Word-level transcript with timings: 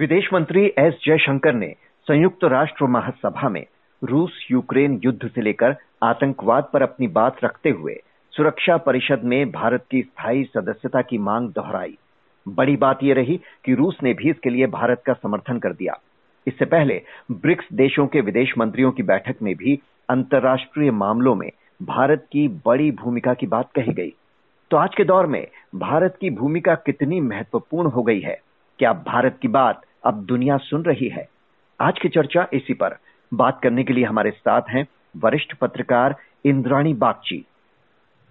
विदेश 0.00 0.28
मंत्री 0.32 0.72
एस 0.78 0.98
जयशंकर 1.04 1.54
ने 1.54 1.74
संयुक्त 2.06 2.44
राष्ट्र 2.44 2.84
महासभा 2.84 3.48
में 3.48 3.66
रूस 4.04 4.46
यूक्रेन 4.50 5.00
युद्ध 5.04 5.28
से 5.28 5.40
लेकर 5.40 5.76
आतंकवाद 6.02 6.68
पर 6.72 6.82
अपनी 6.82 7.08
बात 7.08 7.36
रखते 7.44 7.70
हुए 7.70 7.96
सुरक्षा 8.32 8.76
परिषद 8.76 9.20
में 9.24 9.50
भारत 9.50 9.84
की 9.90 10.02
स्थायी 10.02 10.44
सदस्यता 10.44 11.02
की 11.02 11.18
मांग 11.18 11.48
दोहराई। 11.48 11.98
बड़ी 12.48 12.76
बात 12.76 12.98
यह 13.02 13.14
रही 13.14 13.40
कि 13.64 13.74
रूस 13.74 13.98
ने 14.02 14.14
भी 14.14 14.30
इसके 14.30 14.50
लिए 14.50 14.66
भारत 14.66 15.02
का 15.06 15.12
समर्थन 15.12 15.58
कर 15.58 15.72
दिया। 15.72 15.98
इससे 16.46 16.64
पहले 16.64 17.02
ब्रिक्स 17.32 17.64
देशों 17.72 18.06
के 18.06 18.20
विदेश 18.20 18.54
मंत्रियों 18.58 18.92
की 18.92 19.02
बैठक 19.02 19.36
में 19.42 19.54
भी 19.54 19.78
अंतर्राष्ट्रीय 20.10 20.90
मामलों 20.90 21.34
में 21.34 21.50
भारत 21.82 22.26
की 22.32 22.48
बड़ी 22.48 22.90
भूमिका 22.90 23.34
की 23.34 23.46
बात 23.46 23.72
कही 23.74 23.92
गई। 23.92 24.12
तो 24.70 24.76
आज 24.76 24.94
के 24.94 25.04
दौर 25.04 25.26
में 25.26 25.46
भारत 25.74 26.18
की 26.20 26.30
भूमिका 26.30 26.74
कितनी 26.74 27.20
महत्वपूर्ण 27.20 27.88
हो 27.88 28.02
गई 28.02 28.20
है? 28.20 28.40
क्या 28.78 28.92
भारत 28.92 29.38
की 29.42 29.48
बात 29.48 29.82
अब 30.04 30.24
दुनिया 30.24 30.56
सुन 30.56 30.84
रही 30.84 31.08
है। 31.08 31.28
आज 31.80 31.98
की 31.98 32.08
चर्चा 32.08 32.46
इसी 32.52 32.74
पर। 32.74 32.96
बात 33.32 33.60
करने 33.62 33.84
के 33.84 33.92
लिए 33.92 34.04
हमारे 34.04 34.30
साथ 34.30 34.62
हैं 34.70 34.86
वरिष्ठ 35.16 35.54
पत्रकार 35.54 36.14
इंद्राणी 36.44 36.94
बागची। 36.94 37.44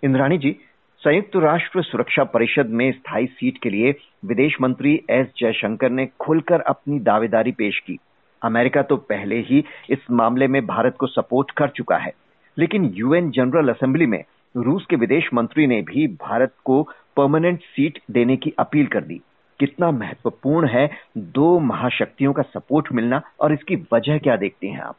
इंद्राणी 0.03 0.37
जी, 0.37 0.55
संयुक्त 1.01 1.35
राष्ट्र 1.35 1.81
सुरक्षा 1.81 2.23
परिषद 2.23 2.69
में 2.69 2.91
स्थायी 2.91 3.25
सीट 3.25 3.57
के 3.57 3.69
लिए 3.69 3.93
विदेश 4.25 4.55
मंत्री 4.61 4.99
एस 5.09 5.27
जयशंकर 5.37 5.89
ने 5.89 6.05
खुलकर 6.19 6.61
अपनी 6.61 6.99
दावेदारी 6.99 7.51
पेश 7.51 7.79
की। 7.79 7.97
अमेरिका 8.41 8.81
तो 8.81 8.97
पहले 8.97 9.39
ही 9.39 9.63
इस 9.89 9.99
मामले 10.11 10.47
में 10.47 10.65
भारत 10.65 10.95
को 10.99 11.07
सपोर्ट 11.07 11.51
कर 11.51 11.69
चुका 11.69 11.97
है, 11.97 12.13
लेकिन 12.57 12.85
यूएन 12.95 13.31
जनरल 13.31 13.69
असेंबली 13.69 14.05
में 14.05 14.23
रूस 14.55 14.85
के 14.89 14.95
विदेश 14.95 15.29
मंत्री 15.33 15.67
ने 15.67 15.81
भी 15.81 16.07
भारत 16.07 16.53
को 16.63 16.81
परमानेंट 17.17 17.59
सीट 17.61 17.99
देने 18.11 18.37
की 18.37 18.53
अपील 18.59 18.85
कर 18.85 19.01
दी। 19.01 19.21
कितना 19.59 19.91
महत्वपूर्ण 19.91 20.67
है 20.67 20.89
दो 21.17 21.59
महाशक्तियों 21.59 22.33
का 22.33 22.41
सपोर्ट 22.41 22.91
मिलना 22.91 23.21
और 23.39 23.53
इसकी 23.53 23.75
वजह 23.93 24.17
क्या 24.17 24.35
देखती 24.35 24.67
हैं 24.67 24.79
आप? 24.79 24.95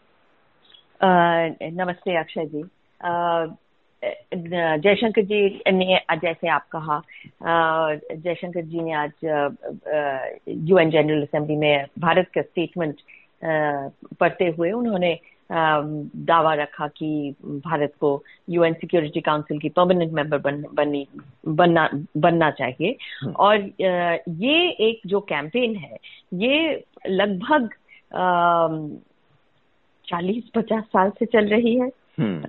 नमस्ते 1.62 2.16
अक्षय 2.16 2.47
जी। 2.47 2.62
जयशंकर 4.78 5.22
जी 5.22 5.62
ने 5.72 5.98
जैसे 6.16 6.48
आप 6.48 6.66
कहा 6.77 7.03
जयशंकर 8.14 8.61
जी 8.61 8.81
ने 8.81 8.92
आज 8.92 9.11
यूएन 10.48 10.91
जनरल 10.91 11.22
असेंबली 11.22 11.56
में 11.56 11.86
भारत 11.98 12.27
का 12.34 12.42
स्टेटमेंट 12.42 12.94
पढ़ते 14.20 14.44
हुए 14.44 14.70
उन्होंने 14.70 15.19
दावा 15.53 16.55
रखा 16.55 16.87
कि 16.89 17.34
भारत 17.43 17.93
को 18.01 18.23
यूएन 18.51 18.75
सिक्योरिटी 18.75 19.20
काउंसिल 19.20 19.59
की 19.59 19.69
परमानेंट 19.69 20.12
मेंबर 20.12 20.39
बन, 20.39 20.65
बननी 20.75 21.06
बनना 21.48 21.89
बनना 22.17 22.51
चाहिए 22.51 22.97
हम्म। 23.23 23.33
और 23.33 23.56
ये 24.28 24.71
एक 24.71 25.01
जो 25.06 25.21
कैंपेन 25.21 25.77
है 25.77 25.97
ये 26.34 26.84
लगभग 27.09 27.69
चालीस 30.09 30.51
पचास 30.55 30.84
साल 30.84 31.11
से 31.11 31.27
चल 31.27 31.48
रही 31.48 31.75
है 31.77 31.91
हम्म। 32.21 32.45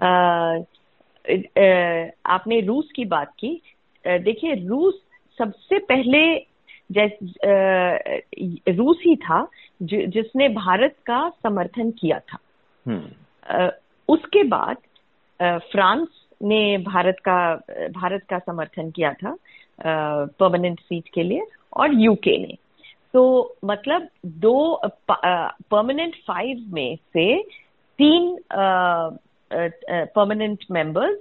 आपने 2.25 2.61
रूस 2.61 2.91
की 2.95 3.05
बात 3.05 3.33
की 3.39 3.61
देखिए 4.07 4.55
रूस 4.67 5.01
सबसे 5.37 5.79
पहले 5.79 6.21
जैसे 6.91 8.71
रूस 8.71 8.97
ही 9.05 9.15
था 9.15 9.47
जिसने 9.83 10.49
भारत 10.49 10.95
का 11.05 11.29
समर्थन 11.29 11.91
किया 11.91 12.19
था। 12.19 12.37
उसके 14.09 14.43
बाद 14.43 14.77
फ्रांस 15.41 16.07
ने 16.43 16.77
भारत 16.77 17.15
का 17.19 17.55
भारत 17.89 18.21
का 18.29 18.39
समर्थन 18.39 18.91
किया 18.91 19.13
था 19.13 19.37
परमानेंट 20.25 20.79
सीट 20.79 21.09
के 21.13 21.23
लिए 21.23 21.45
और 21.73 21.93
यूके 21.93 22.37
ने। 22.37 22.57
तो 23.13 23.55
मतलब 23.65 24.07
दो 24.25 24.81
परमानेंट 25.11 26.15
फाइव 26.15 26.65
में 26.69 26.95
से 26.95 27.43
तीन 27.99 28.37
परमानेंट 29.53 30.59
मेंबर्स 30.71 31.17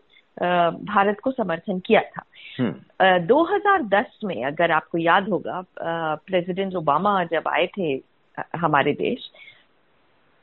भारत 0.84 1.20
को 1.20 1.32
समर्थन 1.32 1.78
किया 1.78 2.00
था। 2.00 2.22
हम्म। 2.58 3.18
दो 3.26 3.42
हज़ार 3.44 3.82
2010 3.82 4.24
में 4.24 4.44
अगर 4.44 4.70
आपको 4.70 4.98
याद 4.98 5.28
होगा 5.28 5.64
प्रेसिडेंट 6.26 6.74
ओबामा 6.74 7.24
जब 7.24 7.48
आए 7.48 7.66
थे 7.78 8.00
हमारे 8.56 8.92
देश 8.92 9.30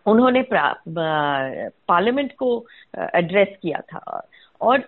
उन्होंने 0.08 0.42
पार्लियामेंट 0.50 2.32
को 2.34 2.50
एड्रेस 3.16 3.56
किया 3.62 3.80
था। 3.92 4.28
और 4.62 4.84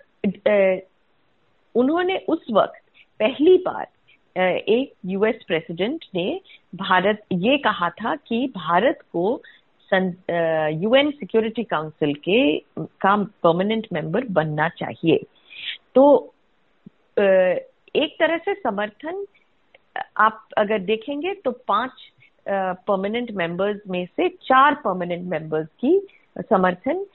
उन्होंने 1.75 2.18
उस 2.30 2.46
वक्त 2.52 2.81
पहली 3.19 3.58
बार 3.58 3.88
एक 4.40 4.94
यूएस 5.06 5.44
प्रेसिडेंट 5.47 6.06
ने 6.16 6.40
भारत, 6.75 7.22
ये 7.34 7.58
कहा 7.58 7.90
था 7.91 8.16
कि 8.18 8.47
भारत 8.56 9.00
को 9.12 9.41
यूएन 9.91 11.12
सिक्योरिटी 11.12 11.63
काउंसिल 11.63 12.13
के, 12.16 12.59
का 12.79 13.16
परमानेंट 13.44 13.88
मेंबर 13.94 14.25
बनना 14.31 14.68
चाहिए। 14.69 15.18
तो 15.96 16.34
एक 17.19 18.16
तरह 18.19 18.38
से 18.38 18.53
समर्थन 18.53 19.25
आप 20.18 20.47
अगर 20.58 20.79
देखेंगे 20.79 21.34
तो 21.35 21.52
पाँच 21.68 21.91
परमानेंट 22.48 23.32
मेंबर्स 23.32 23.80
में 23.90 24.06
से 24.06 24.30
चार 24.30 24.74
परमानेंट 24.76 25.30
मेंबर्स 25.30 25.68
की 25.68 26.00
समर्थन 26.42 27.06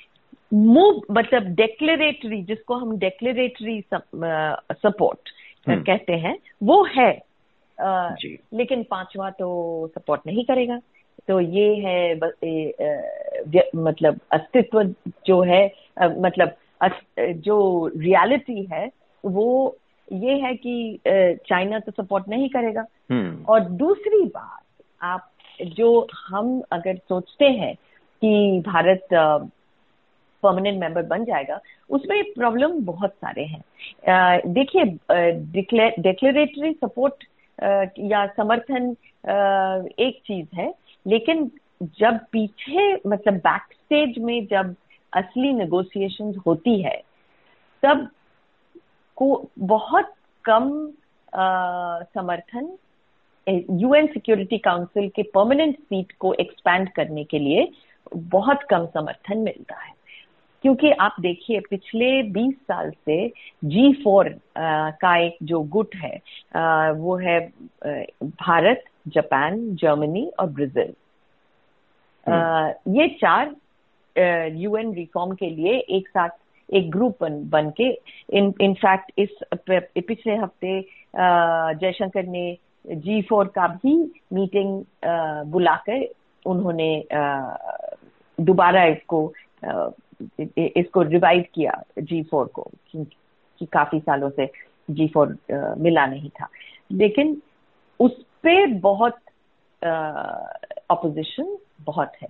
मूव 0.55 1.01
मतलब 1.11 1.43
डेक्लेरेटरी 1.55 2.43
जिसको 2.43 2.75
हम 2.75 2.97
डेक्लेरेटरी 2.99 3.81
सपोर्ट 3.91 5.31
हम्म। 5.69 5.83
कहते 5.83 6.13
हैं 6.13 6.37
वो 6.63 6.83
है 6.85 7.13
आ, 7.79 8.15
लेकिन 8.55 8.83
पांचवा 8.83 9.31
तो 9.31 9.87
सपोर्ट 9.95 10.21
नहीं 10.27 10.45
करेगा 10.45 10.81
तो 11.29 11.41
ये 11.41 11.75
है 11.75 12.21
ए, 12.45 13.71
मतलब 13.77 14.21
अस्तित्व 14.33 14.83
जो 15.27 15.41
है 15.43 15.67
आ, 16.03 16.09
मतलब 16.09 16.55
जो 17.39 17.87
रियलिटी 17.97 18.63
है 18.73 18.91
वो 19.25 19.77
ये 20.13 20.33
है 20.37 20.55
कि 20.55 20.99
चाइना 21.49 21.79
तो 21.79 21.93
सपोर्ट 21.93 22.29
नहीं 22.29 22.49
करेगा 22.49 22.85
हम्म। 23.11 23.45
और 23.45 23.61
दूसरी 23.61 24.25
बात 24.25 24.64
आप 25.03 25.31
जो 25.63 26.07
हम 26.27 26.61
अगर 26.73 26.97
सोचते 27.09 27.45
हैं 27.45 27.75
कि 28.23 28.63
भारत 28.67 29.07
परमानेंट 30.43 30.81
मेंबर 30.81 31.03
बन 31.03 31.25
जाएगा, 31.25 31.61
उसमें 31.91 32.23
प्रॉब्लम 32.33 32.81
बहुत 32.85 33.11
सारे 33.15 33.45
हैं। 33.45 34.41
देखिए 34.53 34.85
डिक्लेरेटरी 36.03 36.73
सपोर्ट 36.75 37.25
या 38.01 38.27
समर्थन 38.27 38.91
एक 40.01 40.21
चीज़ 40.27 40.57
है, 40.57 40.73
लेकिन 41.07 41.51
जब 41.99 42.19
पीछे 42.33 42.95
मतलब 43.07 43.35
बैक 43.37 43.63
स्टेज 43.73 44.19
में 44.19 44.47
जब 44.47 44.75
असली 45.13 45.53
नेगोशिएशन 45.53 46.35
होती 46.47 46.81
है, 46.83 46.97
तब 47.83 48.09
को 49.17 49.49
बहुत 49.59 50.13
कम 50.45 50.71
समर्थन 52.15 52.77
यूएन 53.47 54.07
सिक्योरिटी 54.07 54.59
काउंसिल 54.59 55.09
के 55.09 55.23
परमानेंट 55.35 55.77
सीट 55.79 56.13
को 56.21 56.33
एक्सपैंड 56.35 56.89
करने 56.93 57.25
के 57.25 57.39
लिए 57.39 57.69
बहुत 58.15 58.63
कम 58.71 58.87
समर्थन 58.87 59.39
मिलता 59.39 59.81
है 59.81 59.93
क्योंकि 60.65 60.91
आप 61.01 61.17
देखिए 61.21 61.61
पिछले 61.61 62.07
20 62.33 62.53
साल 62.69 62.91
से 62.91 63.17
जी 63.65 63.93
फोर 63.95 64.29
का 64.59 65.17
एक 65.17 65.37
जो 65.43 65.61
गुट 65.69 65.95
है 65.95 66.17
आ, 66.57 66.91
वो 66.91 67.17
है 67.17 67.39
भारत 68.23 68.85
जापान 69.09 69.59
जर्मनी 69.77 70.27
और 70.41 70.47
ब्राज़ील 70.51 70.95
हम्म। 72.27 72.93
ये 72.93 73.09
चार 73.21 73.55
यूएन 74.57 74.95
रिफॉर्म 74.95 75.35
के 75.35 75.51
लिए 75.51 75.77
एक 75.97 76.09
साथ 76.09 76.29
एक 76.69 76.91
ग्रुप 76.91 77.17
बन 77.21 77.43
बन 77.51 77.71
के 77.77 77.91
इन 78.33 78.53
इनफैक्ट 78.61 79.13
इस 79.19 79.39
पिछले 79.55 80.37
हफ़्ते 80.37 80.81
जयशंकर 81.81 82.27
ने 82.27 82.51
जी 82.87 83.23
फोर 83.23 83.49
का 83.49 83.67
भी 83.67 84.21
मीटिंग 84.33 84.85
बुलाकर 85.47 86.09
उन्होंने 86.47 87.05
दोबारा 88.41 88.85
इसको 88.85 89.33
इसको 90.59 91.03
रिवाइव 91.03 91.45
किया 91.55 91.83
जी 91.99 92.23
फोर 92.23 92.47
को 92.47 92.71
कि 92.91 93.67
काफ़ी 93.67 94.01
सालों 94.01 94.31
से 94.31 94.53
जी 94.91 95.09
फोर 95.09 95.37
मिला 95.79 96.07
नहीं 96.07 96.31
था। 96.31 96.47
लेकिन 96.93 97.43
उस 98.01 98.23
पे 98.43 98.67
बहुत 98.67 99.17
अपोजिशन 100.91 101.59
बहुत 101.81 102.13
है। 102.23 102.29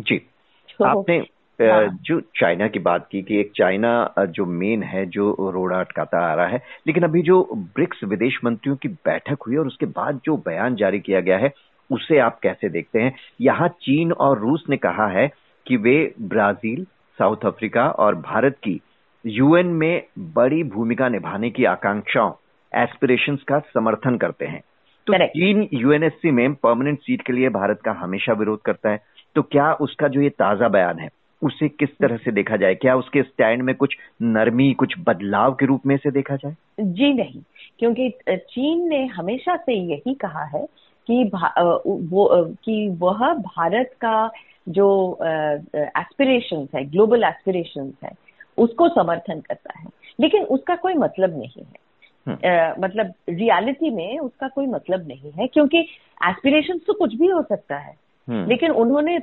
जी। 0.00 0.18
तो, 0.18 0.84
आपने 0.84 1.20
हाँ। 1.60 1.98
जो 2.02 2.20
चाइना 2.36 2.68
की 2.68 2.78
बात 2.78 3.08
की 3.12 3.22
कि 3.22 3.40
एक 3.40 3.52
चाइना 3.56 4.14
जो 4.18 4.46
मेन 4.46 4.82
है 4.82 5.06
जो 5.06 5.50
रोड़ा 5.54 5.80
अटकाता 5.80 6.18
आ 6.30 6.34
रहा 6.34 6.46
है 6.46 6.60
लेकिन 6.86 7.02
अभी 7.02 7.22
जो 7.22 7.42
ब्रिक्स 7.54 8.04
विदेश 8.04 8.38
मंत्रियों 8.44 8.76
की 8.76 8.88
बैठक 8.88 9.42
हुई 9.46 9.56
और 9.56 9.66
उसके 9.66 9.86
बाद 9.86 10.20
जो 10.24 10.36
बयान 10.36 10.74
जारी 10.74 11.00
किया 11.00 11.20
गया 11.20 11.38
है 11.38 11.52
उसे 11.90 12.18
आप 12.18 12.38
कैसे 12.42 12.68
देखते 12.68 13.00
हैं? 13.00 13.14
यहाँ 13.40 13.68
चीन 13.68 14.12
और 14.12 14.38
रूस 14.38 14.64
ने 14.70 14.76
कहा 14.76 15.06
है 15.08 15.30
कि 15.66 15.76
वे 15.76 16.14
ब्राज़ील 16.20 16.84
साउथ 17.18 17.44
अफ्रीका 17.44 17.88
और 17.88 18.14
भारत 18.14 18.56
की 18.62 18.80
यूएन 19.26 19.66
में 19.66 20.02
बड़ी 20.18 20.62
भूमिका 20.64 21.08
निभाने 21.08 21.50
की 21.50 21.64
आकांक्षाओं 21.64 22.32
एस्पिरेशंस 22.72 23.42
का 23.42 23.58
समर्थन 23.58 24.16
करते 24.16 24.46
हैं। 24.46 24.62
तो 25.06 25.26
चीन 25.26 25.68
यूएनएससी 25.72 26.30
में 26.30 26.54
परमानेंट 26.54 26.98
सीट 26.98 27.22
के 27.22 27.32
लिए 27.32 27.48
भारत 27.48 27.80
का 27.84 27.92
हमेशा 27.92 28.32
विरोध 28.32 28.62
करता 28.62 28.90
है। 28.90 29.00
तो 29.34 29.42
क्या 29.42 29.72
उसका 29.72 30.08
जो 30.08 30.20
ये 30.20 30.28
ताज़ा 30.28 30.68
बयान 30.68 30.98
है 30.98 31.08
उसे 31.42 31.68
किस 31.68 31.88
तरह 31.88 32.16
से 32.16 32.30
देखा 32.30 32.56
जाए? 32.56 32.74
क्या 32.74 32.96
उसके 32.96 33.22
स्टैंड 33.22 33.62
में 33.62 33.74
कुछ 33.74 33.94
नरमी 34.22 34.72
कुछ 34.72 34.94
बदलाव 34.98 35.52
के 35.52 35.66
रूप 35.66 35.86
में 35.86 35.96
से 35.96 36.10
देखा 36.10 36.36
जाए? 36.36 36.56
जी 36.80 37.12
नहीं 37.12 37.40
क्योंकि 37.78 38.14
चीन 38.28 38.88
ने 38.88 39.06
हमेशा 39.06 39.56
से 39.56 39.74
यही 39.74 40.14
कहा 40.14 40.44
है 40.44 40.66
कि 41.06 41.30
वो 41.86 42.44
कि 42.64 42.88
वह 42.98 43.34
भारत 43.34 43.90
का 44.00 44.30
जो 44.68 45.18
एस्पिरेशन 45.76 46.68
है 46.74 46.84
ग्लोबल 46.84 47.24
एस्पिरेशन 47.24 47.92
है 48.04 48.10
उसको 48.58 48.88
समर्थन 48.88 49.40
करता 49.40 49.78
है। 49.78 49.86
लेकिन 50.20 50.44
उसका 50.44 50.76
कोई 50.76 50.94
मतलब 50.94 51.38
नहीं 51.38 51.64
है। 51.64 51.88
Uh, 52.28 52.78
मतलब 52.80 53.12
रियलिटी 53.28 53.90
में 53.90 54.18
उसका 54.18 54.48
कोई 54.48 54.66
मतलब 54.66 55.08
नहीं 55.08 55.30
है 55.30 55.46
क्योंकि 55.46 55.78
एस्पिरेशन 56.24 56.78
तो 56.78 56.92
कुछ 56.92 57.14
भी 57.14 57.26
हो 57.26 57.42
सकता 57.42 57.76
है। 57.76 57.90
हम्म। 57.90 58.07
लेकिन 58.30 58.70
उन्होंने 58.70 59.18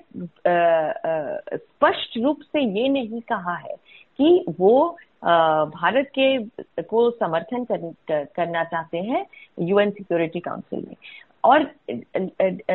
स्पष्ट 1.57 2.17
रूप 2.17 2.39
से 2.43 2.61
ये 2.61 2.87
नहीं 2.89 3.21
कहा 3.21 3.55
है 3.55 3.75
कि 4.19 4.45
वो 4.59 4.97
भारत 5.25 6.09
के 6.19 6.37
को 6.83 7.09
समर्थन 7.11 7.63
कर, 7.63 7.93
करना 8.35 8.63
चाहते 8.63 8.97
हैं 8.97 9.25
यूएन 9.59 9.91
सिक्योरिटी 9.91 10.39
काउंसिल 10.39 10.85
में। 10.87 10.95
और 11.43 11.63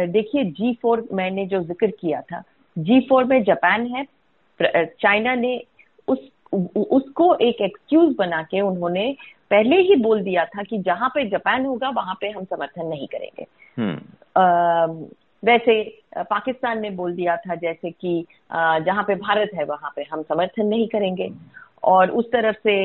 देखिए 0.07 0.45
जी 0.45 0.73
फोर 0.83 1.07
मैंने 1.13 1.47
जो 1.47 1.63
ज़िक्र 1.63 1.91
किया 1.91 2.21
था 2.21 2.43
जी 2.77 3.01
फोर 3.01 3.25
में 3.25 3.43
जापान 3.45 3.87
है 3.87 4.05
चाइना 4.63 5.35
ने 5.35 5.63
उस 6.09 6.19
उसको 6.77 7.35
एक 7.35 7.61
एक्सक्यूज 7.61 8.15
बना 8.19 8.43
के 8.43 8.61
उन्होंने 8.61 9.15
पहले 9.51 9.77
ही 9.77 9.97
बोल 9.97 10.23
दिया 10.23 10.45
था 10.45 10.63
कि 10.63 10.79
जहाँ 10.79 11.09
पे 11.09 11.25
जापान 11.29 11.65
होगा 11.67 11.89
वहाँ 11.89 12.15
पे 12.21 12.31
हम 12.31 12.45
समर्थन 12.45 12.87
नहीं 12.87 13.07
करेंगे। 13.07 13.47
हम्म। 13.77 15.07
वैसे 15.43 15.83
पाकिस्तान 16.19 16.81
ने 16.81 16.91
बोल 16.91 17.15
दिया 17.15 17.37
था 17.37 17.55
जैसे 17.55 17.91
कि 17.91 18.25
जहाँ 18.53 19.03
पे 19.03 19.15
भारत 19.15 19.51
है 19.55 19.65
वहाँ 19.65 19.93
पे 19.97 20.03
हम 20.13 20.23
समर्थन 20.23 20.67
नहीं 20.67 20.89
करेंगे 20.89 21.31
और 21.85 22.11
उस 22.11 22.27
तरफ़ 22.27 22.57
से 22.63 22.77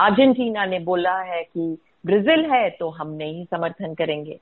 अर्जेंटीना 0.00 0.64
ने 0.66 0.78
बोला 0.80 1.18
है 1.22 1.42
कि 1.44 1.76
ब्राज़ील 2.06 2.44
है 2.50 2.68
तो 2.70 2.88
हम 2.90 3.10
नहीं 3.12 3.44
समर्थन 3.44 3.94
करेंगे 3.94 4.38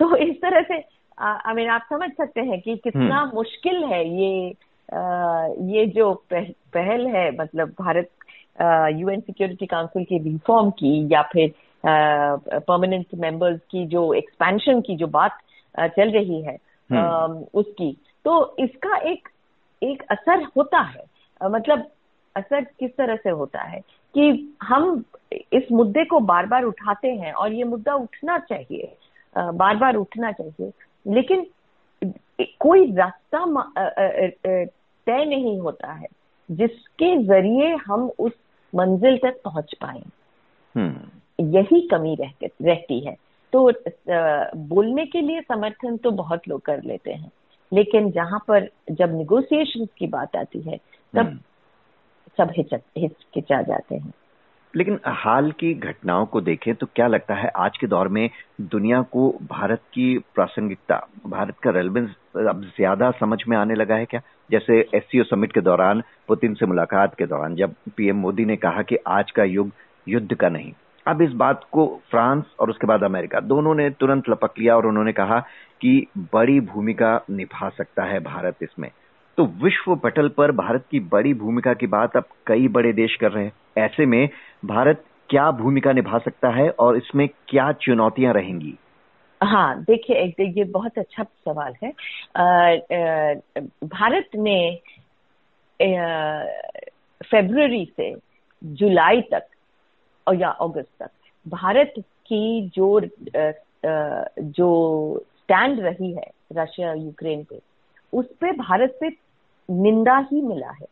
तो 0.00 0.16
इस 0.16 0.36
तरह 0.36 0.62
से 0.62 0.78
आई 1.18 1.54
मीन 1.54 1.68
आप 1.68 1.86
समझ 1.90 2.10
सकते 2.10 2.40
हैं 2.40 2.60
कि 2.60 2.76
कितना 2.76 3.20
हम्म। 3.20 3.34
मुश्किल 3.34 3.84
है 3.84 4.04
ये 4.10 4.50
आ, 4.88 5.46
ये 5.66 5.86
जो 5.86 6.12
पह, 6.30 6.44
पहल 6.74 7.06
है 7.06 7.30
मतलब 7.36 7.68
भारत 7.80 8.10
यूएन 8.92 9.20
सिक्योरिटी 9.20 9.66
काउंसिल 9.66 10.04
की 10.04 10.18
रिफॉर्म 10.18 10.70
की 10.70 10.92
या 11.14 11.22
फिर 11.22 11.52
परमानेंट 11.86 13.06
मेंबर्स 13.14 13.60
की 13.70 13.86
जो 13.86 14.14
एक्सपेंशन 14.14 14.80
की 14.80 14.96
जो 14.96 15.06
बात 15.06 15.38
चल 15.78 16.10
रही 16.10 16.42
है 16.42 16.58
हम्म। 16.92 17.46
उसकी। 17.54 17.96
तो 18.24 18.56
इसका 18.58 18.96
एक 18.96 19.28
एक 19.82 20.02
असर 20.10 20.42
होता 20.56 20.80
है। 20.80 21.04
मतलब 21.44 21.86
असर 22.36 22.64
किस 22.64 22.96
तरह 22.96 23.16
से 23.16 23.30
होता 23.30 23.62
है 23.62 23.80
कि 24.14 24.56
हम 24.62 25.04
इस 25.52 25.62
मुद्दे 25.72 26.04
को 26.04 26.20
बार 26.20 26.46
बार 26.46 26.62
उठाते 26.62 27.08
हैं 27.08 27.32
और 27.32 27.52
ये 27.52 27.64
मुद्दा 27.64 27.94
उठना 27.94 28.38
चाहिए। 28.38 28.96
बार 29.38 29.76
बार 29.76 29.94
उठना 29.96 30.32
चाहिए। 30.32 30.72
लेकिन 31.14 31.46
कोई 32.60 32.94
रास्ता 32.94 33.44
तय 35.06 35.24
नहीं 35.24 35.60
होता 35.60 35.92
है 35.92 36.06
जिसके 36.50 37.22
ज़रिए 37.24 37.74
हम 37.74 38.10
उस 38.18 38.32
मंजिल 38.74 39.18
तक 39.18 39.40
पहुँच 39.44 39.74
पाए। 39.80 40.02
हम्म। 40.76 41.21
यही 41.50 41.80
कमी 41.88 42.14
रह, 42.14 42.32
रहती 42.62 42.98
है। 43.00 43.16
तो 43.52 43.70
बोलने 44.68 45.04
के 45.06 45.20
लिए 45.20 45.40
समर्थन 45.42 45.96
तो 45.96 46.10
बहुत 46.10 46.48
लोग 46.48 46.60
कर 46.60 46.82
लेते 46.82 47.12
हैं। 47.12 47.30
लेकिन 47.72 48.10
जहाँ 48.10 48.38
पर 48.48 48.68
जब 48.90 49.16
निगोसिएशन 49.16 49.86
की 49.98 50.06
बात 50.06 50.36
आती 50.36 50.60
है 50.60 50.76
तब 51.14 51.18
हम्म। 51.18 51.38
सब 52.38 52.52
हिचकिचा 52.98 53.60
जाते 53.62 53.94
हैं। 53.94 54.12
लेकिन 54.74 54.98
हाल 55.06 55.50
की 55.52 55.72
घटनाओं 55.74 56.26
को 56.26 56.40
देखें 56.40 56.74
तो 56.74 56.86
क्या 56.86 57.06
लगता 57.06 57.34
है 57.34 57.48
आज 57.56 57.76
के 57.78 57.86
दौर 57.86 58.08
में 58.08 58.28
दुनिया 58.60 59.00
को 59.12 59.28
भारत 59.42 59.80
की 59.94 60.06
प्रासंगिकता 60.34 60.96
भारत 61.26 61.58
का 61.58 61.70
रेलिवेंस 61.70 62.10
अब 62.48 62.62
ज़्यादा 62.76 63.10
समझ 63.10 63.38
में 63.48 63.56
आने 63.56 63.74
लगा 63.74 63.94
है 63.94 64.04
क्या? 64.04 64.20
जैसे 64.50 64.78
एससीओ 64.94 65.24
समिट 65.24 65.52
के 65.52 65.60
दौरान 65.60 66.02
पुतिन 66.28 66.54
से 66.54 66.66
मुलाकात 66.66 67.14
के 67.14 67.26
दौरान 67.26 67.54
जब 67.54 67.74
पीएम 67.96 68.16
मोदी 68.16 68.44
ने 68.44 68.56
कहा 68.56 68.82
कि 68.82 68.96
आज 69.06 69.30
का 69.30 69.44
युग 69.44 69.70
युद्ध 70.06 70.34
का 70.34 70.48
नहीं। 70.48 70.72
अब 71.06 71.22
इस 71.22 71.30
बात 71.32 71.64
को 71.72 71.86
फ्रांस 72.10 72.44
और 72.60 72.70
उसके 72.70 72.86
बाद 72.86 73.02
अमेरिका, 73.04 73.40
दोनों 73.40 73.74
ने 73.74 73.88
तुरंत 73.90 74.28
लपक 74.28 74.58
लिया 74.58 74.76
और 74.76 74.86
उन्होंने 74.86 75.12
कहा 75.12 75.38
कि 75.80 76.06
बड़ी 76.34 76.58
भूमिका 76.60 77.14
निभा 77.30 77.68
सकता 77.68 78.04
है 78.04 78.20
भारत 78.20 78.56
इसमें। 78.62 78.90
तो 79.38 79.44
विश्व 79.62 79.94
पटल 79.96 80.28
पर 80.28 80.52
भारत 80.52 80.84
की 80.90 81.00
बड़ी 81.00 81.34
भूमिका 81.34 81.72
की 81.74 81.86
बात 81.86 82.16
अब 82.16 82.24
कई 82.46 82.68
बड़े 82.68 82.92
देश 82.92 83.16
कर 83.16 83.32
रहे 83.32 83.44
हैं। 83.44 83.52
ऐसे 83.78 84.06
में 84.06 84.28
भारत 84.64 85.04
क्या 85.30 85.50
भूमिका 85.50 85.92
निभा 85.92 86.18
सकता 86.18 86.48
है 86.50 86.68
और 86.70 86.96
इसमें 86.96 87.28
क्या 87.48 87.70
चुनौतियाँ 87.72 88.34
रहेंगी? 88.34 88.74
हाँ 89.42 89.82
देखिए 89.82 90.44
ये 90.48 90.64
बहुत 90.64 90.98
अच्छा 90.98 91.22
सवाल 91.22 91.74
है। 91.84 91.92
भारत 93.84 94.28
ने 94.36 94.80
फरवरी 97.24 97.84
से 97.96 98.14
जुलाई 98.64 99.20
तक 99.20 99.46
और 100.26 100.34
या 100.36 100.48
अगस्त 100.48 101.02
तक। 101.02 101.10
भारत 101.48 101.94
की 101.98 102.68
जो 102.68 103.00
जो 104.40 105.18
स्टैंड 105.18 105.80
रही 105.80 106.12
है 106.12 106.30
रशिया 106.52 106.92
यूक्रेन 106.92 107.44
पे 107.44 107.60
उस 108.12 108.26
पे 108.40 108.52
भारत 108.52 108.96
पे 109.00 109.08
निंदा 109.70 110.18
ही 110.32 110.42
मिला 110.42 110.70
है। 110.70 110.86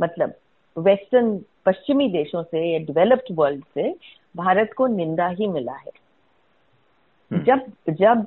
मतलब 0.00 0.34
वेस्टर्न 0.78 1.44
पश्चिमी 1.66 2.08
देशों 2.08 2.42
से 2.42 2.72
या 2.72 2.78
डेवलप्ड 2.78 3.34
वर्ल्ड 3.34 3.64
से 3.74 3.94
भारत 4.36 4.72
को 4.76 4.86
निंदा 4.86 5.26
ही 5.26 5.46
मिला 5.46 5.72
है। 5.72 5.90
हम्म। 7.32 7.42
जब 7.42 7.60
जब 7.90 8.26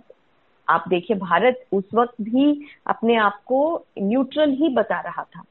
आप 0.70 0.84
देखिए 0.88 1.18
भारत 1.18 1.66
उस 1.74 1.84
वक्त 1.94 2.16
भी 2.22 2.66
अपने 2.88 3.16
आप 3.16 3.42
को 3.46 3.86
न्यूट्रल 4.00 4.50
ही 4.50 4.70
बता 4.70 5.00
रहा 5.02 5.24
था। 5.24 5.44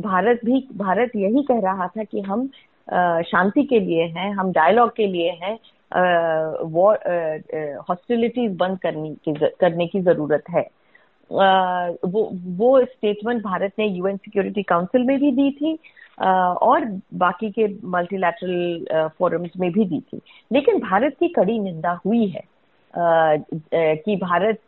भारत 0.00 0.40
भी 0.44 0.68
भारत 0.72 1.10
यही 1.16 1.42
कह 1.42 1.60
रहा 1.60 1.88
था 1.88 2.04
कि 2.04 2.20
हम 2.20 2.50
शांति 2.88 3.62
के 3.64 3.78
लिए 3.80 4.04
हैं, 4.06 4.32
हम 4.34 4.52
डायलॉग 4.52 4.94
के 4.96 5.06
लिए 5.06 5.30
हैं 5.42 5.58
हॉस्टिलिटीज 7.90 8.56
बंद 8.56 8.78
करने 8.78 9.14
की 9.24 9.32
करने 9.60 9.86
की 9.86 10.00
ज़रूरत 10.00 10.44
है। 10.50 10.68
वो 11.30 12.28
वो 12.58 12.80
स्टेटमेंट 12.84 13.42
भारत 13.42 13.72
ने 13.78 13.86
यूएन 13.86 14.16
सिक्योरिटी 14.16 14.62
काउंसिल 14.62 15.02
में 15.02 15.18
भी 15.20 15.30
दी 15.32 15.50
थी 15.52 15.78
और 16.20 16.84
बाकी 17.14 17.50
के 17.50 17.66
मल्टीलैटरल 17.88 19.08
फोरम्स 19.18 19.50
में 19.60 19.70
भी 19.72 19.84
दी 19.84 20.00
थी। 20.02 20.20
लेकिन 20.52 20.78
भारत 20.80 21.16
की 21.20 21.28
कड़ी 21.28 21.58
निंदा 21.58 21.98
हुई 22.06 22.26
है 22.28 22.42
कि 23.96 24.16
भारत 24.16 24.58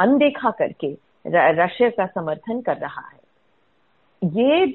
अनदेखा 0.00 0.50
करके 0.58 0.92
रशिया 1.26 1.88
का 1.90 2.06
समर्थन 2.06 2.60
कर 2.60 2.76
रहा 2.76 3.08
है। 3.08 3.20
ये 4.22 4.66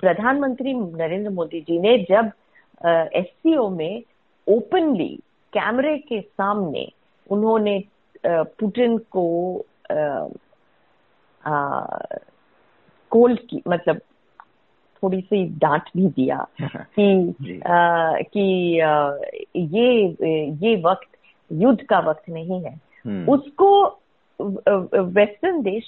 प्रधानमंत्री 0.00 0.74
नरेंद्र 0.74 1.30
मोदी 1.30 1.60
जी 1.60 1.78
ने 1.78 1.98
जब 1.98 2.30
एससीओ 2.86 3.68
में 3.68 4.02
ओपनली 4.48 5.20
कैमरे 5.52 5.98
के 5.98 6.20
सामने 6.20 6.92
उन्होंने 7.30 7.84
पुटिन 8.26 8.98
को 8.98 9.56
कोल्ड 13.10 13.40
की 13.40 13.62
मतलब 13.68 14.00
थोड़ी 15.02 15.20
सी 15.20 15.44
डांट 15.44 15.82
भी 15.96 16.08
दिया 16.08 16.46
कि 16.76 17.32
आ, 17.66 18.12
कि 18.20 18.80
आ, 18.80 19.16
ये 19.56 20.16
ये 20.66 20.82
वक्त 20.82 21.08
युद्ध 21.52 21.82
का 21.82 21.98
वक्त 21.98 22.30
नहीं 22.30 22.62
है। 22.64 22.80
हम्म। 23.06 23.32
उसको 23.32 23.86
वेस्टर्न 25.02 25.62
देश 25.62 25.84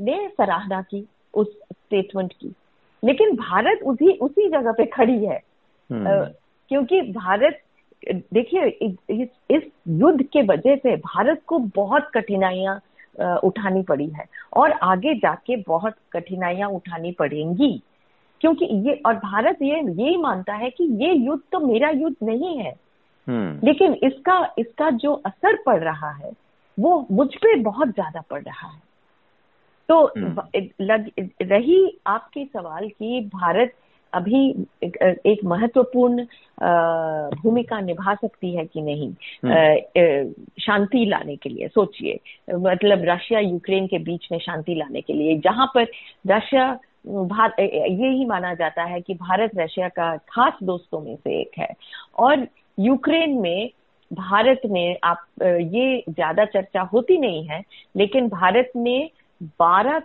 ने 0.00 0.28
सराहना 0.28 0.82
की 0.82 1.08
उस 1.34 1.52
स्टेटमेंट 1.72 2.32
की। 2.32 2.54
लेकिन 3.06 3.36
भारत 3.36 3.80
उसी 3.82 4.12
उसी 4.12 4.48
जगह 4.48 4.72
पे 4.72 4.86
खड़ी 4.86 5.24
है। 5.24 5.40
हम्म। 5.90 6.24
क्योंकि 6.70 7.00
भारत 7.00 7.60
देखिए 8.10 8.66
इस, 8.66 9.28
इस 9.50 9.62
युद्ध 9.88 10.22
के 10.22 10.42
वजह 10.42 10.76
से 10.76 10.96
भारत 10.96 11.42
को 11.46 11.58
बहुत 11.58 12.10
कठिनाइयाँ 12.14 12.80
उठानी 13.44 13.82
पड़ी 13.82 14.08
है। 14.08 14.24
और 14.56 14.72
आगे 14.72 15.14
जाके 15.14 15.56
बहुत 15.56 15.94
कठिनाइयाँ 16.12 16.68
उठानी 16.68 17.12
पड़ेंगी। 17.12 17.82
क्योंकि 18.40 18.64
ये 18.88 18.94
और 19.06 19.14
भारत 19.14 19.58
ये 19.62 19.80
यही 19.80 20.16
मानता 20.16 20.54
है 20.54 20.70
कि 20.70 20.84
ये 21.04 21.12
युद्ध 21.12 21.42
तो 21.52 21.58
मेरा 21.58 21.90
युद्ध 21.90 22.16
नहीं 22.22 22.56
है। 22.58 22.74
हम्म। 23.26 23.66
लेकिन 23.66 23.94
इसका 24.02 24.54
इसका 24.58 24.90
जो 24.90 25.12
असर 25.26 25.56
पड़ 25.66 25.82
रहा 25.84 26.10
है 26.10 26.32
वो 26.78 27.06
मुझ 27.10 27.28
पे 27.34 27.54
बहुत 27.56 27.88
ज़्यादा 27.88 28.20
पड़ 28.20 28.42
रहा 28.42 28.68
है। 28.68 28.80
तो 29.88 30.04
हम्म। 30.06 30.42
लग, 30.80 31.10
रही 31.42 31.98
आपके 32.06 32.44
सवाल 32.44 32.88
की 32.88 33.20
भारत 33.34 33.72
अभी 34.12 34.48
एक, 34.84 35.38
महत्वपूर्ण 35.44 36.24
भूमिका 37.42 37.80
निभा 37.80 38.14
सकती 38.14 38.54
है 38.56 38.64
कि 38.64 38.82
नहीं 38.82 39.10
हम्म। 39.44 40.32
शांति 40.60 41.04
लाने 41.04 41.36
के 41.36 41.48
लिए 41.48 41.68
सोचिए 41.68 42.18
मतलब 42.54 43.04
रशिया 43.04 43.40
यूक्रेन 43.40 43.86
के 43.86 43.98
बीच 43.98 44.28
में 44.32 44.38
शांति 44.38 44.74
लाने 44.74 45.00
के 45.00 45.12
लिए 45.12 45.38
जहाँ 45.38 45.66
पर 45.74 45.86
रशिया 46.26 46.68
ये 47.08 48.08
ही 48.08 48.24
माना 48.24 48.54
जाता 48.54 48.84
है 48.84 49.00
कि 49.00 49.14
भारत 49.14 49.50
रशिया 49.56 49.88
का 49.88 50.16
खास 50.30 50.58
दोस्तों 50.62 51.00
में 51.00 51.16
से 51.16 51.40
एक 51.40 51.58
है 51.58 51.72
और 52.18 52.46
यूक्रेन 52.78 53.38
में 53.40 53.70
भारत 54.12 54.60
ने 54.66 54.92
आप 55.04 55.26
ये 55.42 56.02
ज़्यादा 56.10 56.44
चर्चा 56.44 56.80
होती 56.92 57.18
नहीं 57.18 57.44
है 57.44 57.62
लेकिन 57.96 58.28
भारत 58.28 58.72
ने 58.76 58.98
बारह 59.40 59.98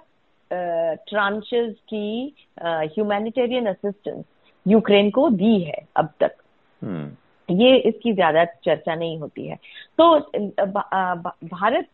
ट्रांचेस 1.10 1.74
की 1.90 2.36
ह्यूमैनिटेरियन 2.64 3.66
असिस्टेंस 3.66 4.24
यूक्रेन 4.66 5.10
को 5.10 5.30
दी 5.30 5.60
है 5.60 5.86
अब 5.96 6.10
तक 6.20 6.36
हम्म। 6.82 7.56
ये 7.56 7.78
इसकी 7.80 8.14
ज़्यादा 8.14 8.44
चर्चा 8.46 8.96
नहीं 8.96 9.18
होती 9.20 9.48
है 9.48 9.56
तो 10.00 10.20
भारत 11.48 11.88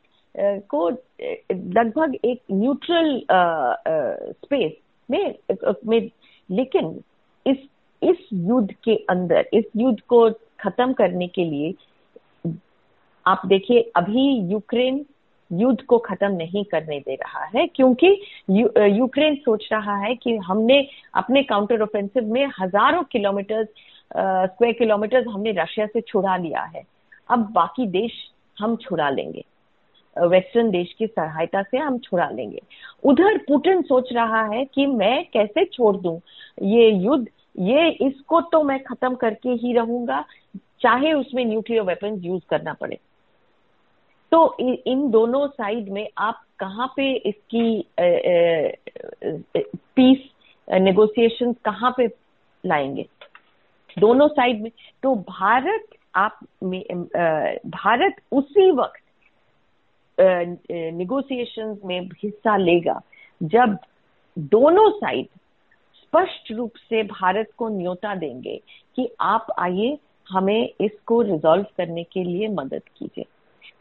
को 0.70 0.90
लगभग 0.90 2.16
एक 2.26 2.42
न्यूट्रल 2.52 3.22
स्पेस 4.34 4.72
में, 5.10 5.36
में 5.88 6.10
लेकिन 6.50 7.00
इस 7.46 7.58
इस 8.02 8.18
युद्ध 8.34 8.72
के 8.84 8.96
अंदर 9.10 9.48
इस 9.54 9.66
युद्ध 9.76 10.00
को 10.00 10.30
खत्म 10.60 10.94
करने 10.94 11.28
के 11.28 11.46
लिए 11.46 11.74
आप 13.26 13.42
देखिए 13.46 13.92
अभी 13.96 14.30
यूक्रेन 14.52 15.06
युद्ध 15.52 15.82
को 15.82 15.98
खत्म 16.00 16.32
नहीं 16.32 16.64
करने 16.66 17.00
दे 17.00 17.16
रहा 17.16 17.44
है, 17.48 17.66
क्योंकि 17.68 18.08
यूक्रेन 18.50 19.36
सोच 19.36 19.68
रहा 19.72 19.98
है 19.98 20.14
कि 20.16 20.36
हमने 20.38 20.80
अपने 21.16 21.44
काउंटर 21.44 21.82
ऑफेंसिव 21.82 22.32
में 22.34 22.46
हज़ारों 22.60 23.04
किलोमीटर 23.12 23.64
स्क्वायर 23.64 24.74
किलोमीटर 24.74 25.28
हमने 25.28 25.52
रशिया 25.54 25.86
से 25.86 26.02
छुड़ा 26.02 26.36
लिया 26.38 26.62
है। 26.66 26.84
अब 27.30 27.52
बाकी 27.54 27.88
देश 27.90 28.12
हम 28.58 28.76
छुड़ा 28.82 29.10
लेंगे। 29.10 29.44
वेस्टर्न 30.16 30.70
देश 30.72 30.94
की 31.00 31.08
सहायता 31.08 31.62
से 31.62 31.78
हम 31.78 31.98
छुड़ा 32.00 32.30
लेंगे। 32.30 32.62
उधर 33.04 33.38
पुटिन 33.38 33.82
सोच 33.82 34.14
रहा 34.14 34.44
है 34.46 34.64
कि 34.66 34.86
मैं 34.86 35.24
कैसे 35.34 35.66
छोड़ 35.66 35.96
दूँ 35.98 36.20
ये 36.64 36.90
युद्ध? 36.90 37.28
ये, 37.60 37.90
इसको 37.90 38.40
तो 38.42 38.62
मैं 38.64 38.80
खत्म 38.84 39.16
करके 39.16 39.50
ही 39.52 39.74
रहूँगा, 39.74 40.24
चाहे 40.82 41.14
उसमें 41.14 41.44
न्यूक्लियर 41.46 41.84
वेपन 41.84 42.20
यूज़ 42.24 42.44
करना 42.50 42.74
पड़े। 42.74 42.98
तो 44.32 44.58
इन 44.60 45.10
दोनों 45.12 45.48
साइड 45.48 45.90
में 45.90 46.08
आप 46.18 46.44
कहाँ 46.60 46.88
पे 46.96 47.12
इसकी 47.30 47.86
पीस 49.96 50.18
नेगोशिएशन 50.68 51.54
कहाँ 51.66 51.94
पे 51.98 52.08
लाएँगे? 52.64 53.06
दोनों 54.00 54.28
साइड 54.28 54.62
में। 54.62 54.72
तो 55.04 55.16
भारत 55.16 55.86
आप 56.16 56.40
में 56.64 56.84
भारत 57.68 58.16
उसी 58.32 58.72
वक्त 58.72 59.02
निगोशिएशंस 60.72 61.78
में 61.86 62.00
हिस्सा 62.24 62.58
लेगा 62.58 63.00
जब 63.42 63.78
दोनों 64.38 64.90
साइड 64.92 65.28
स्पष्ट 65.96 66.52
रूप 66.52 66.76
से 66.90 67.04
भारत 67.04 67.50
को 67.58 67.68
न्योता 67.70 68.16
देंगे 68.16 68.60
कि 68.96 69.10
आप 69.22 69.48
आइए 69.60 69.98
हमें 70.28 70.70
इसको 70.82 71.22
रिजॉल्व 71.22 71.66
करने 71.78 72.04
के 72.04 72.24
लिए 72.24 72.48
मदद 72.48 72.82
कीजिए। 72.98 73.26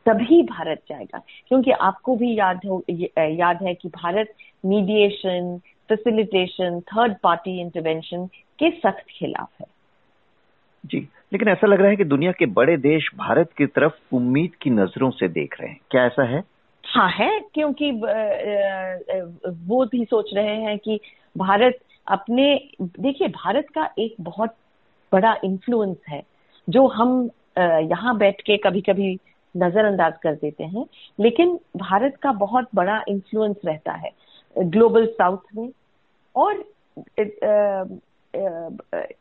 तभी 0.06 0.42
भारत 0.42 0.82
जाएगा। 0.88 1.22
क्योंकि 1.48 1.70
आपको 1.70 2.16
भी 2.16 2.34
याद 2.34 2.60
हो 2.66 2.82
याद 2.90 3.62
है 3.62 3.74
कि 3.74 3.88
Bharat 3.88 4.34
mediation 4.64 5.58
facilitation 5.88 6.80
third 6.88 7.14
party 7.22 7.60
intervention 7.60 8.26
के 8.58 8.70
सख्त 8.70 9.04
खिलाफ 9.10 9.60
है। 9.60 9.66
जी 10.84 10.98
लेकिन 11.32 11.48
ऐसा 11.48 11.66
लग 11.66 11.80
रहा 11.80 11.90
है 11.90 11.96
कि 11.96 12.04
दुनिया 12.04 12.32
के 12.32 12.46
बड़े 12.46 12.76
देश 12.76 13.08
भारत 13.16 13.50
की 13.58 13.66
तरफ़ 13.66 14.14
उम्मीद 14.14 14.54
की 14.54 14.70
नज़रों 14.70 15.10
से 15.10 15.28
देख 15.28 15.60
रहे 15.60 15.70
हैं। 15.70 15.80
क्या 15.90 16.04
ऐसा 16.06 16.24
है? 16.24 16.42
हाँ 16.84 17.08
है 17.10 17.40
क्योंकि 17.54 17.90
वो 19.66 19.84
भी 19.84 20.04
सोच 20.04 20.30
रहे 20.34 20.56
हैं 20.56 20.78
कि 20.78 20.98
भारत 21.36 21.78
अपने 22.06 22.44
देखिए 22.82 23.28
भारत 23.28 23.66
का 23.74 23.88
एक 23.98 24.14
बहुत 24.20 24.54
बड़ा 25.12 25.34
इन्फ्लुएंस 25.44 25.96
है। 26.08 26.22
जो 26.68 26.86
हम 26.88 27.30
यहाँ 27.58 28.16
बैठ 28.18 28.40
के 28.40 28.56
कभी 28.56 28.80
कभी 28.80 29.18
नजरअंदाज 29.56 30.12
कर 30.22 30.34
देते 30.34 30.64
हैं। 30.64 30.84
लेकिन 31.18 31.58
भारत 31.76 32.16
का 32.16 32.32
बहुत 32.34 32.68
बड़ा 32.74 33.02
इन्फ्लुएंस 33.08 33.56
रहता 33.64 33.92
है 33.94 34.10
ग्लोबल 34.56 35.06
साउथ 35.12 35.56
में 35.56 35.68
और 36.34 36.64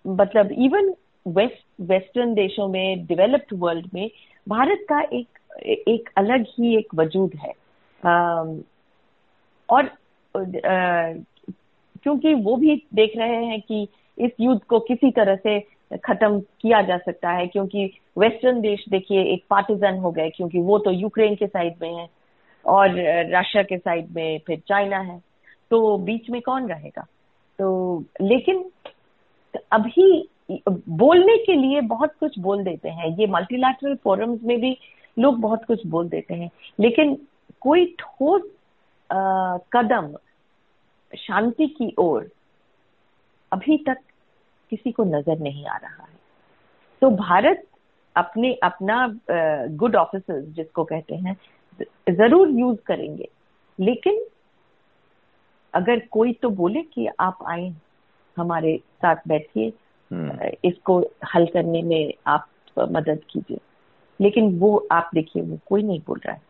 मतलब 0.08 0.52
इवन 0.52 0.94
वेस्ट 1.26 1.82
वेस्टर्न 1.82 2.34
देशों 2.34 2.68
में 2.68 3.06
डेवलप्ड 3.06 3.54
वर्ल्ड 3.54 3.88
में 3.94 4.10
भारत 4.48 4.86
का 4.90 5.02
एक 5.14 5.28
एक 5.88 6.10
अलग 6.18 6.46
ही 6.50 6.76
एक 6.78 6.96
वजूद 6.96 7.36
है। 7.36 7.54
और 9.70 9.90
क्योंकि 12.04 12.34
वो 12.34 12.56
भी 12.56 12.76
देख 12.94 13.14
रहे 13.18 13.46
हैं 13.46 13.62
कि 13.62 13.88
इस 14.18 14.32
युद्ध 14.40 14.62
को 14.64 14.80
किसी 14.80 15.12
तरह 15.12 15.36
से 15.36 15.58
खत्म 15.92 16.40
किया 16.62 16.82
जा 16.82 16.98
सकता 16.98 17.32
है, 17.32 17.48
क्योंकि 17.48 17.86
वेस्टर्न 18.18 18.62
देश 18.62 18.86
देखिए 18.90 19.24
एक 19.34 19.44
पार्टिजन 19.50 19.98
हो 19.98 20.12
गए, 20.12 20.30
क्योंकि 20.30 20.60
वो 20.60 20.78
तो 20.80 20.92
यूक्रेन 20.92 21.36
के 21.36 21.48
साइड 21.48 21.76
में 21.82 21.94
है 21.94 22.08
और 22.66 22.96
रशिया 23.36 23.64
के 23.64 23.78
साइड 23.78 24.10
में 24.12 24.40
फिर 24.48 24.62
चाइना 24.68 25.00
है। 25.00 25.20
तो 25.72 25.98
बीच 25.98 26.30
में 26.30 26.42
कौन 26.42 26.68
रहेगा? 26.70 27.06
तो 27.60 28.04
लेकिन 28.22 28.64
अभी 29.72 30.28
बोलने 30.90 31.38
के 31.38 31.54
लिए 31.54 31.82
बहुत 31.84 32.14
कुछ 32.20 32.38
बोल 32.40 32.64
देते 32.64 32.90
हैं। 32.90 33.08
ये 33.20 33.28
मल्टीलैटरल 33.28 33.96
फोरम्स 34.04 34.44
में 34.44 34.60
भी 34.62 34.78
लोग 35.18 35.40
बहुत 35.42 35.64
कुछ 35.66 35.86
बोल 35.88 36.10
देते 36.10 36.34
हैं। 36.34 36.50
लेकिन 36.80 37.18
कोई 37.62 37.86
ठोस 38.00 38.42
कदम 39.74 40.14
शांति 41.12 41.68
की 41.68 41.94
ओर 42.00 42.30
अभी 43.52 43.78
तक 43.88 43.98
किसी 44.72 44.92
को 44.92 45.04
नज़र 45.06 45.40
नहीं 45.40 45.66
आ 45.66 45.76
रहा 45.78 46.04
है। 46.04 46.14
तो 47.02 47.10
भारत 47.12 47.64
अपने 48.16 48.54
अपना 48.64 49.08
गुड 49.78 49.96
ऑफिसर्स 49.96 50.46
जिसको 50.56 50.84
कहते 50.84 51.16
हैं 51.16 51.36
ज़रूर 52.10 52.50
यूज़ 52.50 52.78
करेंगे। 52.88 53.30
लेकिन 53.80 54.26
अगर 55.74 56.00
कोई 56.12 56.34
तो 56.34 56.50
बोले 56.52 56.82
कि 56.84 57.08
आप 57.20 57.38
आए 57.48 57.74
हमारे 58.38 58.78
साथ 58.78 59.28
बैठिए 59.28 59.74
हम्म। 60.12 60.50
इसको 60.64 61.00
हल 61.36 61.46
करने 61.48 61.82
में 61.82 62.14
आप 62.28 62.48
मदद 62.78 63.22
कीजिए। 63.30 63.60
लेकिन 64.20 64.58
वो 64.60 64.76
आप 64.92 65.10
देखिए 65.14 65.44
वो 65.44 65.58
कोई 65.68 65.84
नहीं 65.84 66.02
बोल 66.08 66.20
रहा 66.26 66.36
है। 66.36 66.42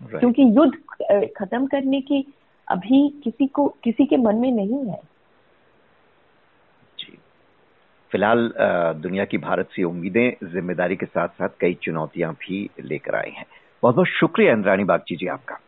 Right. 0.00 0.18
क्योंकि 0.20 0.42
युद्ध 0.56 1.30
खत्म 1.36 1.66
करने 1.66 2.00
की 2.00 2.24
अभी 2.68 3.08
किसी 3.24 3.46
को 3.46 3.66
किसी 3.84 4.04
के 4.06 4.16
मन 4.16 4.36
में 4.36 4.50
नहीं 4.52 4.84
है 4.86 5.00
जी 6.98 7.18
फ़िलहाल 8.12 8.52
दुनिया 9.02 9.24
की 9.24 9.38
भारत 9.38 9.68
से 9.72 9.82
उम्मीदें 9.82 10.48
ज़िम्मेदारी 10.52 10.96
के 10.96 11.06
साथ 11.06 11.28
साथ 11.28 11.48
कई 11.60 11.74
चुनौतियाँ 11.82 12.32
भी 12.40 12.68
लेकर 12.84 13.14
आई 13.14 13.30
हैं। 13.30 13.46
बहुत 13.82 13.94
बहुत 13.94 14.08
शुक्रिया 14.08 14.52
इंद्राणी 14.52 14.84
बागची 14.84 15.16
जी 15.16 15.26
आपका। 15.26 15.58